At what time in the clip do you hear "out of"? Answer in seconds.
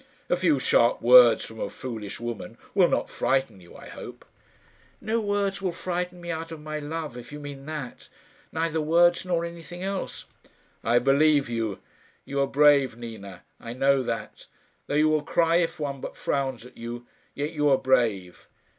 6.31-6.59